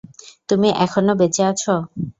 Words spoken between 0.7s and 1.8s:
এখনো বেঁচে আছো।